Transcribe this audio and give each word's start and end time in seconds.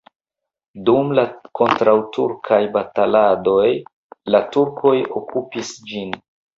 Dum 0.87 1.13
la 1.19 1.25
kontraŭturkaj 1.59 2.59
bataladoj 2.79 3.69
la 4.35 4.45
turkoj 4.59 4.99
okupis 5.25 5.81
ĝin. 5.95 6.23